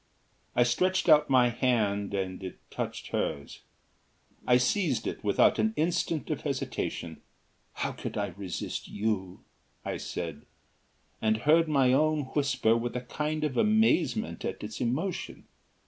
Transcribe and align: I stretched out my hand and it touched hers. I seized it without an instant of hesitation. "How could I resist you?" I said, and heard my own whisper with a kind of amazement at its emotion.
I 0.55 0.63
stretched 0.63 1.07
out 1.09 1.29
my 1.29 1.49
hand 1.49 2.15
and 2.15 2.41
it 2.41 2.57
touched 2.71 3.09
hers. 3.09 3.61
I 4.47 4.57
seized 4.57 5.05
it 5.05 5.23
without 5.23 5.59
an 5.59 5.73
instant 5.75 6.31
of 6.31 6.41
hesitation. 6.41 7.21
"How 7.73 7.91
could 7.91 8.17
I 8.17 8.29
resist 8.29 8.87
you?" 8.87 9.41
I 9.85 9.97
said, 9.97 10.47
and 11.21 11.37
heard 11.45 11.67
my 11.67 11.93
own 11.93 12.23
whisper 12.33 12.75
with 12.75 12.95
a 12.95 13.01
kind 13.01 13.43
of 13.43 13.57
amazement 13.57 14.43
at 14.43 14.63
its 14.63 14.81
emotion. 14.81 15.45